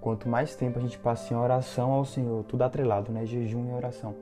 quanto 0.01 0.29
mais 0.29 0.55
tempo 0.57 0.79
a 0.79 0.83
gente 0.83 0.99
passa 0.99 1.35
em 1.35 1.37
oração 1.37 1.93
ao 1.93 2.05
Senhor, 2.07 2.43
tudo 2.45 2.63
atrelado, 2.63 3.13
né? 3.13 3.27
Jejum 3.27 3.69
e 3.69 3.73
oração. 3.73 4.15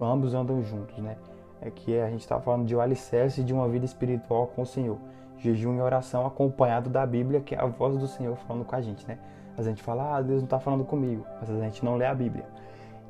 Ambos 0.00 0.34
andam 0.34 0.62
juntos, 0.62 0.98
né? 0.98 1.18
É 1.60 1.70
que 1.70 1.98
a 1.98 2.08
gente 2.10 2.20
está 2.20 2.40
falando 2.40 2.66
de 2.66 2.76
um 2.76 2.80
alicerce 2.80 3.42
de 3.42 3.52
uma 3.52 3.68
vida 3.68 3.84
espiritual 3.84 4.46
com 4.48 4.62
o 4.62 4.66
Senhor. 4.66 4.98
Jejum 5.38 5.76
e 5.76 5.80
oração 5.80 6.26
acompanhado 6.26 6.88
da 6.88 7.04
Bíblia, 7.06 7.40
que 7.40 7.54
é 7.54 7.60
a 7.60 7.66
voz 7.66 7.98
do 7.98 8.06
Senhor 8.06 8.36
falando 8.36 8.64
com 8.64 8.74
a 8.74 8.80
gente, 8.80 9.06
né? 9.06 9.18
A 9.56 9.62
gente 9.62 9.82
fala, 9.82 10.16
ah, 10.16 10.22
Deus 10.22 10.38
não 10.38 10.44
está 10.44 10.58
falando 10.58 10.84
comigo, 10.84 11.24
mas 11.40 11.50
a 11.50 11.60
gente 11.60 11.84
não 11.84 11.96
lê 11.96 12.04
a 12.04 12.14
Bíblia. 12.14 12.44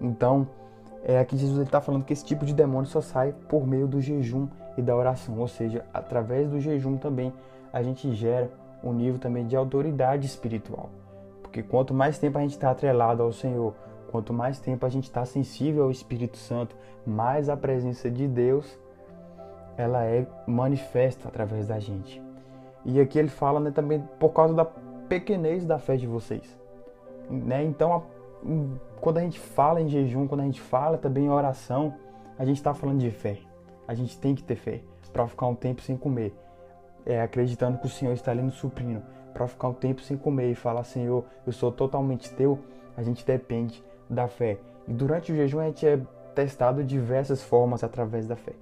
Então, 0.00 0.46
é, 1.04 1.18
aqui 1.18 1.36
Jesus 1.36 1.66
está 1.66 1.80
falando 1.80 2.04
que 2.04 2.12
esse 2.12 2.24
tipo 2.24 2.44
de 2.44 2.54
demônio 2.54 2.88
só 2.88 3.00
sai 3.00 3.32
por 3.48 3.66
meio 3.66 3.86
do 3.86 4.00
jejum 4.00 4.48
e 4.76 4.82
da 4.82 4.94
oração, 4.94 5.38
ou 5.38 5.48
seja, 5.48 5.84
através 5.92 6.50
do 6.50 6.60
jejum 6.60 6.96
também 6.96 7.32
a 7.72 7.82
gente 7.82 8.12
gera 8.14 8.50
um 8.82 8.92
nível 8.92 9.18
também 9.18 9.46
de 9.46 9.56
autoridade 9.56 10.26
espiritual. 10.26 10.90
Porque 11.42 11.62
quanto 11.62 11.94
mais 11.94 12.18
tempo 12.18 12.38
a 12.38 12.40
gente 12.40 12.52
está 12.52 12.70
atrelado 12.70 13.22
ao 13.22 13.32
Senhor, 13.32 13.74
quanto 14.16 14.32
mais 14.32 14.58
tempo 14.58 14.86
a 14.86 14.88
gente 14.88 15.04
está 15.04 15.26
sensível 15.26 15.84
ao 15.84 15.90
Espírito 15.90 16.38
Santo, 16.38 16.74
mais 17.04 17.50
a 17.50 17.56
presença 17.56 18.10
de 18.10 18.26
Deus 18.26 18.78
ela 19.76 20.06
é 20.06 20.26
manifesta 20.46 21.28
através 21.28 21.68
da 21.68 21.78
gente. 21.78 22.22
E 22.82 22.98
aqui 22.98 23.18
ele 23.18 23.28
fala 23.28 23.60
né, 23.60 23.70
também 23.70 24.02
por 24.18 24.30
causa 24.30 24.54
da 24.54 24.64
pequenez 24.64 25.66
da 25.66 25.78
fé 25.78 25.96
de 25.96 26.06
vocês. 26.06 26.58
Né? 27.28 27.62
Então, 27.64 28.04
quando 29.02 29.18
a 29.18 29.20
gente 29.20 29.38
fala 29.38 29.82
em 29.82 29.88
jejum, 29.90 30.26
quando 30.26 30.40
a 30.40 30.44
gente 30.44 30.62
fala 30.62 30.96
também 30.96 31.26
em 31.26 31.28
oração, 31.28 31.94
a 32.38 32.44
gente 32.46 32.56
está 32.56 32.72
falando 32.72 33.00
de 33.00 33.10
fé. 33.10 33.36
A 33.86 33.92
gente 33.92 34.18
tem 34.18 34.34
que 34.34 34.42
ter 34.42 34.56
fé 34.56 34.80
para 35.12 35.26
ficar 35.26 35.46
um 35.46 35.54
tempo 35.54 35.82
sem 35.82 35.94
comer. 35.94 36.34
é, 37.04 37.20
acreditando 37.20 37.76
que 37.76 37.86
o 37.86 37.90
Senhor 37.90 38.14
está 38.14 38.30
ali 38.30 38.40
nos 38.40 38.54
suprindo, 38.54 39.02
para 39.34 39.46
ficar 39.46 39.68
um 39.68 39.74
tempo 39.74 40.00
sem 40.00 40.16
comer 40.16 40.50
e 40.52 40.54
falar, 40.54 40.84
Senhor, 40.84 41.22
eu 41.46 41.52
sou 41.52 41.70
totalmente 41.70 42.32
teu, 42.32 42.58
a 42.96 43.02
gente 43.02 43.26
depende 43.26 43.84
da 44.08 44.28
fé. 44.28 44.58
E 44.86 44.92
durante 44.92 45.32
o 45.32 45.36
jejum 45.36 45.60
a 45.60 45.64
gente 45.64 45.86
é 45.86 46.00
testado 46.34 46.82
de 46.82 46.88
diversas 46.88 47.42
formas 47.42 47.82
através 47.82 48.26
da 48.26 48.36
fé. 48.36 48.52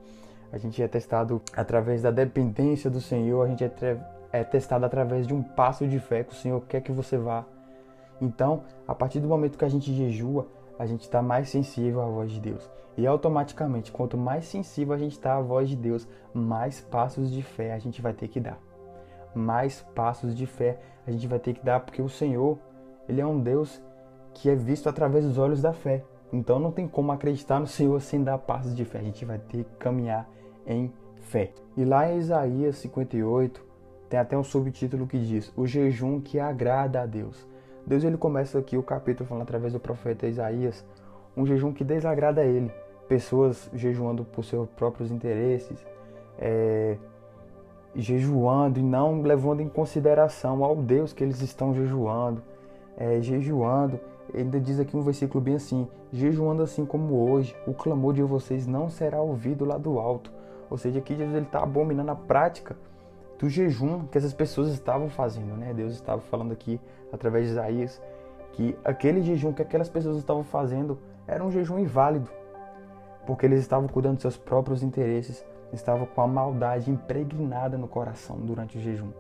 A 0.53 0.59
gente 0.59 0.81
é 0.83 0.87
testado 0.87 1.43
através 1.57 2.03
da 2.03 2.11
dependência 2.11 2.89
do 2.89 3.01
Senhor, 3.01 3.43
a 3.43 3.49
gente 3.49 3.65
é, 3.65 3.71
é 4.33 4.45
testado 4.45 4.87
através 4.87 5.27
de 5.27 5.35
um 5.35 5.43
passo 5.43 5.87
de 5.87 5.99
fé 5.99 6.23
que 6.23 6.33
o 6.33 6.37
Senhor 6.37 6.61
quer 6.69 6.81
que 6.81 6.93
você 6.93 7.19
vá. 7.19 7.45
Então, 8.21 8.63
a 8.87 8.95
partir 8.95 9.19
do 9.21 9.27
momento 9.27 9.59
que 9.59 9.65
a 9.65 9.69
gente 9.69 9.93
jejua, 9.93 10.47
a 10.79 10.87
gente 10.87 11.03
está 11.03 11.21
mais 11.21 11.49
sensível 11.49 12.01
à 12.01 12.07
voz 12.07 12.31
de 12.31 12.41
Deus. 12.41 12.71
E 12.97 13.07
automaticamente, 13.07 13.91
quanto 13.91 14.17
mais 14.17 14.45
sensível 14.45 14.95
a 14.95 14.99
gente 14.99 15.13
está 15.13 15.37
à 15.37 15.41
voz 15.41 15.69
de 15.69 15.75
Deus, 15.75 16.07
mais 16.33 16.81
passos 16.81 17.31
de 17.31 17.43
fé 17.43 17.73
a 17.75 17.79
gente 17.79 18.01
vai 18.01 18.13
ter 18.13 18.29
que 18.29 18.39
dar. 18.39 18.59
Mais 19.35 19.83
passos 19.95 20.35
de 20.37 20.47
fé 20.47 20.79
a 21.07 21.11
gente 21.11 21.27
vai 21.27 21.41
ter 21.41 21.55
que 21.55 21.65
dar, 21.65 21.81
porque 21.81 22.01
o 22.01 22.09
Senhor, 22.09 22.59
Ele 23.09 23.21
é 23.21 23.27
um 23.27 23.41
Deus 23.41 23.83
que 24.35 24.51
é 24.51 24.55
visto 24.55 24.89
através 24.89 25.25
dos 25.25 25.39
olhos 25.39 25.63
da 25.63 25.73
fé. 25.73 26.05
Então 26.33 26.59
não 26.59 26.73
tem 26.73 26.89
como 26.89 27.13
acreditar 27.13 27.61
no 27.61 27.67
Senhor 27.67 28.01
sem 28.01 28.23
dar 28.23 28.39
passos 28.39 28.75
de 28.75 28.85
fé. 28.85 28.99
A 28.99 29.03
gente 29.03 29.25
vai 29.25 29.39
ter 29.39 29.65
que 29.65 29.77
caminhar 29.79 30.29
em 30.67 30.93
fé. 31.21 31.53
E 31.77 31.85
lá 31.85 32.11
em 32.11 32.19
Isaías 32.19 32.77
58, 32.77 33.65
tem 34.09 34.19
até 34.19 34.37
um 34.37 34.45
subtítulo 34.45 35.07
que 35.07 35.19
diz: 35.19 35.53
O 35.57 35.67
jejum 35.67 36.21
que 36.21 36.39
agrada 36.39 37.03
a 37.03 37.07
Deus. 37.07 37.47
Deus 37.87 38.03
ele 38.03 38.17
começa 38.17 38.59
aqui 38.59 38.77
o 38.77 38.83
capítulo 38.83 39.29
falando 39.29 39.43
através 39.43 39.73
do 39.73 39.81
profeta 39.81 40.27
Isaías, 40.27 40.85
um 41.37 41.45
jejum 41.45 41.73
que 41.73 41.85
desagrada 41.85 42.41
a 42.41 42.45
ele. 42.45 42.73
Pessoas 43.09 43.71
jejuando 43.75 44.25
por 44.25 44.45
seus 44.45 44.69
próprios 44.71 45.11
interesses, 45.11 45.85
é, 46.39 46.97
jejuando 47.95 48.81
e 48.81 48.83
não 48.83 49.21
levando 49.21 49.61
em 49.61 49.69
consideração 49.69 50.65
ao 50.65 50.75
Deus 50.77 51.13
que 51.13 51.23
eles 51.23 51.43
estão 51.43 51.75
jejuando, 51.75 52.43
é, 52.97 53.21
jejuando. 53.21 54.01
Ainda 54.33 54.61
diz 54.61 54.81
aqui 54.81 54.97
um 54.97 55.03
versículo 55.03 55.43
bem 55.43 55.57
assim: 55.57 55.89
jejuando 56.13 56.63
assim 56.63 56.87
como 56.87 57.31
hoje, 57.31 57.55
o 57.67 57.75
clamor 57.75 58.15
de 58.15 58.23
vocês 58.23 58.67
não 58.67 58.89
será 58.89 59.21
ouvido 59.21 59.65
lá 59.65 59.77
do 59.77 59.99
alto. 59.99 60.33
Ou 60.71 60.79
seja, 60.79 60.99
aqui 60.99 61.15
Jesus 61.15 61.43
está 61.43 61.63
abominando 61.63 62.11
a 62.11 62.17
prática 62.17 62.77
do 63.39 63.49
jejum 63.49 64.07
que 64.07 64.17
essas 64.17 64.33
pessoas 64.33 64.69
estavam 64.69 65.09
fazendo, 65.09 65.57
né? 65.57 65.75
Deus 65.75 65.93
estava 65.93 66.21
falando 66.21 66.53
aqui 66.53 66.81
através 67.13 67.47
de 67.47 67.53
Isaías 67.53 68.01
que 68.53 68.77
aquele 68.85 69.21
jejum 69.21 69.53
que 69.53 69.63
aquelas 69.63 69.89
pessoas 69.89 70.17
estavam 70.17 70.45
fazendo 70.45 70.99
era 71.27 71.45
um 71.45 71.51
jejum 71.51 71.79
inválido, 71.79 72.31
porque 73.27 73.45
eles 73.45 73.61
estavam 73.61 73.89
cuidando 73.89 74.15
dos 74.15 74.23
seus 74.23 74.37
próprios 74.37 74.83
interesses, 74.83 75.45
estavam 75.73 76.07
com 76.07 76.21
a 76.23 76.27
maldade 76.27 76.91
impregnada 76.91 77.77
no 77.77 77.89
coração 77.89 78.37
durante 78.37 78.79
o 78.79 78.81
jejum. 78.81 79.11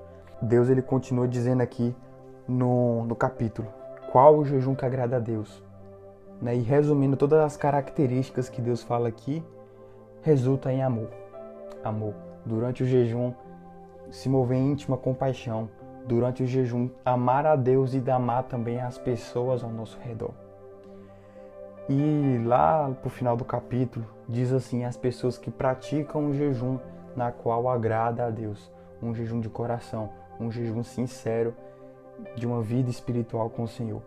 Deus 0.41 0.69
ele 0.69 0.83
continua 0.83 1.27
dizendo 1.27 1.63
aqui 1.63 1.95
no, 2.47 3.05
no 3.05 3.17
capítulo 3.17 3.67
qual 4.14 4.38
o 4.38 4.44
jejum 4.44 4.76
que 4.76 4.87
agrada 4.87 5.16
a 5.16 5.18
Deus. 5.18 5.61
Né? 6.40 6.54
E 6.54 6.61
resumindo 6.61 7.16
todas 7.16 7.40
as 7.40 7.56
características 7.56 8.49
que 8.49 8.62
Deus 8.62 8.80
fala 8.80 9.09
aqui, 9.09 9.42
resulta 10.23 10.73
em 10.73 10.85
amor. 10.85 11.09
Amor. 11.83 12.14
Durante 12.47 12.85
o 12.85 12.87
jejum, 12.87 13.35
se 14.12 14.28
mover 14.28 14.56
em 14.56 14.71
íntima 14.71 14.97
compaixão 14.97 15.68
durante 16.06 16.44
o 16.44 16.47
jejum, 16.47 16.88
amar 17.04 17.44
a 17.44 17.56
Deus 17.56 17.92
e 17.92 18.09
amar 18.09 18.44
também 18.44 18.80
as 18.80 18.97
pessoas 18.97 19.64
ao 19.64 19.71
nosso 19.71 19.99
redor. 19.99 20.30
E 21.88 22.40
lá 22.47 22.92
pro 23.02 23.11
final 23.11 23.37
do 23.37 23.44
capítulo 23.44 24.06
diz 24.28 24.52
assim: 24.52 24.85
as 24.85 24.97
pessoas 24.97 25.37
que 25.37 25.50
praticam 25.50 26.30
o 26.30 26.35
jejum 26.35 26.78
na 27.16 27.33
qual 27.33 27.68
agrada 27.68 28.26
a 28.26 28.30
Deus, 28.30 28.71
um 29.02 29.12
jejum 29.12 29.40
de 29.40 29.49
coração, 29.49 30.11
um 30.38 30.52
jejum 30.52 30.85
sincero 30.85 31.52
de 32.37 32.47
uma 32.47 32.61
vida 32.61 32.90
espiritual 32.90 33.50
com 33.50 33.64
o 33.64 33.69
Senhor. 33.69 34.02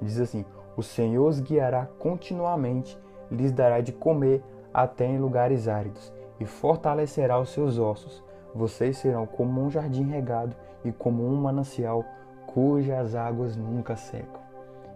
Diz 0.00 0.20
assim: 0.20 0.44
o 0.76 0.82
Senhor 0.82 1.26
os 1.26 1.40
guiará 1.40 1.86
continuamente, 1.98 2.98
lhes 3.30 3.52
dará 3.52 3.80
de 3.80 3.92
comer 3.92 4.42
até 4.72 5.06
em 5.06 5.18
lugares 5.18 5.68
áridos 5.68 6.12
e 6.40 6.46
fortalecerá 6.46 7.38
os 7.38 7.50
seus 7.50 7.78
ossos 7.78 8.22
vocês 8.54 8.98
serão 8.98 9.26
como 9.26 9.62
um 9.62 9.70
jardim 9.70 10.04
regado 10.04 10.54
e 10.84 10.92
como 10.92 11.26
um 11.26 11.36
manancial 11.36 12.04
cujas 12.46 13.14
águas 13.14 13.56
nunca 13.56 13.96
secam. 13.96 14.40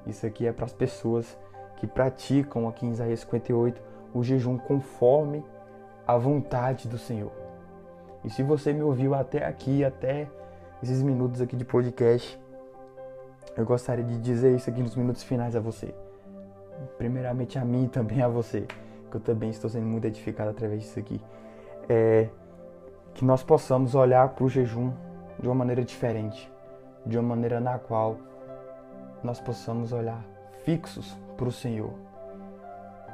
Isso 0.07 0.27
aqui 0.27 0.47
é 0.47 0.53
para 0.53 0.67
as 0.67 0.73
pessoas 0.73 1.39
que 1.77 1.87
praticam 1.87 2.69
aqui 2.69 2.87
em 2.87 2.91
Isaías 2.91 3.21
58 3.21 3.81
o 4.13 4.23
jejum 4.23 4.59
conforme 4.59 5.45
a 6.07 6.17
vontade 6.17 6.87
do 6.87 6.99
Senhor. 6.99 7.33
E 8.25 8.31
se 8.31 8.43
você 8.43 8.73
me 8.73 8.83
ouviu 8.83 9.15
até 9.15 9.45
aqui, 9.45 9.85
até 9.85 10.29
esses 10.83 11.03
minutos 11.03 11.41
aqui 11.41 11.57
de 11.57 11.65
podcast, 11.65 12.39
eu 13.57 13.65
gostaria 13.65 14.05
de 14.05 14.19
dizer 14.19 14.55
isso 14.55 14.69
aqui 14.69 14.83
nos 14.83 14.95
minutos 14.95 15.23
finais 15.23 15.57
a 15.57 15.61
você. 15.61 15.95
Primeiramente 16.99 17.59
a 17.59 17.65
mim 17.65 17.85
e 17.85 17.89
também 17.89 18.21
a 18.21 18.29
você, 18.29 18.67
que 19.11 19.17
eu 19.17 19.21
também 19.21 19.49
estou 19.49 19.71
sendo 19.71 19.87
muito 19.87 20.07
edificado 20.07 20.51
através 20.51 20.83
disso 20.83 20.99
aqui. 20.99 21.21
É, 21.89 22.29
que 23.15 23.25
nós 23.25 23.43
possamos 23.43 23.95
olhar 23.95 24.29
para 24.31 24.45
o 24.45 24.49
jejum 24.49 24.93
de 25.39 25.49
uma 25.49 25.55
maneira 25.55 25.83
diferente, 25.83 26.53
de 27.07 27.19
uma 27.19 27.35
maneira 27.35 27.59
na 27.59 27.79
qual 27.79 28.19
nós 29.23 29.41
possamos 29.41 29.93
olhar 29.93 30.23
fixos 30.65 31.17
para 31.37 31.49
o 31.49 31.53
Senhor. 31.53 31.93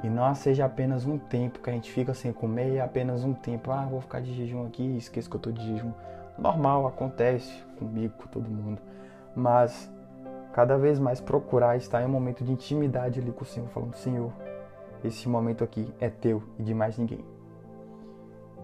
E 0.02 0.08
não 0.08 0.34
seja 0.34 0.64
apenas 0.64 1.06
um 1.06 1.18
tempo 1.18 1.60
que 1.60 1.70
a 1.70 1.72
gente 1.72 1.92
fica 1.92 2.12
sem 2.12 2.32
comer, 2.32 2.80
apenas 2.80 3.22
um 3.22 3.32
tempo, 3.32 3.70
ah, 3.70 3.86
vou 3.88 4.00
ficar 4.00 4.20
de 4.20 4.34
jejum 4.34 4.66
aqui, 4.66 4.96
esqueço 4.96 5.30
que 5.30 5.36
eu 5.36 5.38
estou 5.38 5.52
de 5.52 5.64
jejum. 5.64 5.92
Normal, 6.36 6.88
acontece 6.88 7.62
comigo, 7.78 8.12
com 8.18 8.26
todo 8.26 8.50
mundo. 8.50 8.82
Mas 9.36 9.88
cada 10.52 10.76
vez 10.76 10.98
mais 10.98 11.20
procurar 11.20 11.76
estar 11.76 12.02
em 12.02 12.06
um 12.06 12.10
momento 12.10 12.44
de 12.44 12.52
intimidade 12.52 13.20
ali 13.20 13.32
com 13.32 13.42
o 13.42 13.46
Senhor, 13.46 13.68
falando, 13.68 13.94
Senhor, 13.94 14.32
esse 15.04 15.28
momento 15.28 15.64
aqui 15.64 15.92
é 16.00 16.08
teu 16.08 16.42
e 16.58 16.62
de 16.62 16.74
mais 16.74 16.98
ninguém 16.98 17.24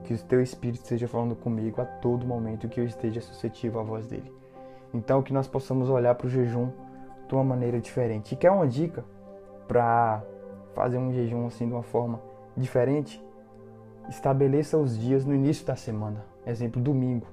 que 0.09 0.15
o 0.15 0.19
teu 0.19 0.41
espírito 0.43 0.83
esteja 0.83 1.07
falando 1.07 1.37
comigo 1.37 1.81
a 1.81 1.85
todo 1.85 2.27
momento 2.27 2.69
que 2.69 2.81
eu 2.81 2.85
esteja 2.85 3.21
suscetível 3.21 3.81
à 3.81 3.83
voz 3.83 4.07
dele. 4.07 4.33
Então, 4.93 5.23
que 5.23 5.35
nós 5.35 5.47
possamos 5.47 5.91
olhar 5.91 6.15
para 6.15 6.27
o 6.27 6.31
jejum 6.31 6.71
de 7.27 7.35
uma 7.35 7.45
maneira 7.45 7.79
diferente. 7.79 8.33
E 8.33 8.37
quer 8.37 8.51
uma 8.51 8.67
dica 8.67 9.05
para 9.67 10.23
fazer 10.75 10.97
um 10.97 11.13
jejum 11.13 11.47
assim 11.47 11.67
de 11.67 11.75
uma 11.75 11.83
forma 11.83 12.21
diferente? 12.57 13.23
Estabeleça 14.09 14.79
os 14.79 14.99
dias 14.99 15.27
no 15.27 15.35
início 15.35 15.67
da 15.67 15.77
semana. 15.77 16.25
Exemplo, 16.47 16.81
domingo. 16.81 17.27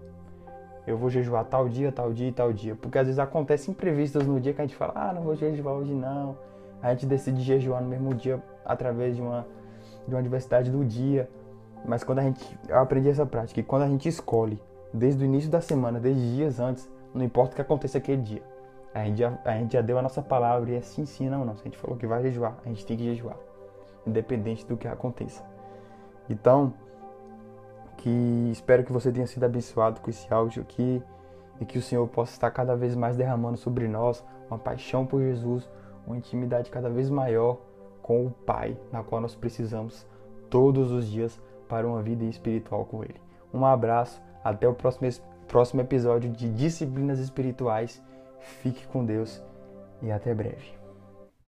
Eu 0.86 0.98
vou 0.98 1.10
jejuar 1.10 1.46
tal 1.46 1.68
dia, 1.68 1.92
tal 1.92 2.14
dia 2.14 2.28
e 2.28 2.32
tal 2.32 2.54
dia. 2.54 2.76
Porque 2.76 2.98
às 2.98 3.08
vezes 3.08 3.20
acontecem 3.20 3.72
imprevistos 3.72 4.26
no 4.26 4.40
dia 4.40 4.54
que 4.54 4.62
a 4.62 4.66
gente 4.66 4.76
fala, 4.76 4.94
ah, 4.96 5.14
não 5.14 5.24
vou 5.24 5.36
jejuar 5.36 5.76
hoje 5.76 5.94
não. 5.94 6.38
A 6.82 6.92
gente 6.92 7.06
decide 7.06 7.42
jejuar 7.42 7.82
no 7.82 7.90
mesmo 7.90 8.14
dia 8.14 8.42
através 8.64 9.16
de 9.16 9.22
uma, 9.22 9.48
de 10.08 10.14
uma 10.14 10.22
diversidade 10.22 10.70
do 10.70 10.86
dia 10.86 11.28
mas 11.88 12.04
quando 12.04 12.20
a 12.20 12.24
gente. 12.24 12.58
Eu 12.68 12.80
aprendi 12.80 13.10
essa 13.10 13.26
prática. 13.26 13.60
E 13.60 13.64
quando 13.64 13.84
a 13.84 13.88
gente 13.88 14.10
escolhe, 14.10 14.62
desde 14.94 15.24
o 15.24 15.26
início 15.26 15.50
da 15.50 15.62
semana, 15.62 16.00
desde 16.00 16.36
dias 16.36 16.60
antes, 16.60 16.90
não 17.14 17.24
importa 17.24 17.54
o 17.54 17.56
que 17.56 17.62
aconteça 17.62 17.98
aquele 17.98 18.22
dia. 18.22 18.44
A 18.94 19.04
gente, 19.06 19.20
já, 19.20 19.38
a 19.44 19.52
gente 19.58 19.74
já 19.74 19.82
deu 19.82 19.98
a 20.00 20.02
nossa 20.02 20.22
palavra 20.22 20.72
e 20.72 20.76
é 20.76 20.82
sim, 20.82 21.06
sim, 21.06 21.30
não, 21.30 21.46
não. 21.46 21.56
Se 21.56 21.62
a 21.62 21.64
gente 21.66 21.78
falou 21.78 21.98
que 21.98 22.08
vai 22.08 22.22
jejuar, 22.24 22.58
a 22.66 22.70
gente 22.70 22.86
tem 22.86 22.98
que 22.98 23.04
jejuar. 23.04 23.38
Independente 24.08 24.66
do 24.66 24.78
que 24.78 24.88
aconteça. 24.88 25.44
Então, 26.30 26.74
que 27.98 28.50
espero 28.52 28.84
que 28.84 28.92
você 28.92 29.12
tenha 29.12 29.28
sido 29.28 29.44
abençoado 29.44 30.02
com 30.02 30.10
esse 30.10 30.32
áudio 30.34 30.62
aqui 30.62 31.02
e 31.60 31.66
que 31.66 31.78
o 31.78 31.82
Senhor 31.82 32.08
possa 32.08 32.34
estar 32.34 32.52
cada 32.52 32.76
vez 32.76 32.96
mais 32.96 33.16
derramando 33.16 33.58
sobre 33.58 33.88
nós 33.88 34.24
uma 34.50 34.60
paixão 34.60 35.06
por 35.06 35.22
Jesus, 35.22 35.70
uma 36.06 36.18
intimidade 36.18 36.70
cada 36.70 36.90
vez 36.90 37.10
maior 37.10 37.58
com 38.02 38.26
o 38.26 38.32
Pai, 38.32 38.78
na 38.92 39.04
qual 39.04 39.22
nós 39.22 39.36
precisamos 39.36 40.06
todos 40.50 40.92
os 40.92 41.08
dias 41.08 41.42
para 41.68 41.88
uma 41.88 42.02
vida 42.02 42.24
espiritual 42.26 42.86
com 42.86 43.04
Ele. 43.04 43.20
Um 43.54 43.66
abraço, 43.66 44.22
até 44.44 44.68
o 44.68 44.74
próximo, 44.74 45.10
próximo 45.48 45.82
episódio 45.82 46.30
de 46.30 46.50
Disciplinas 46.50 47.20
Espirituais. 47.20 48.02
Fique 48.40 48.86
com 48.88 49.04
Deus 49.04 49.42
e 50.02 50.12
até 50.12 50.34
breve. 50.36 50.85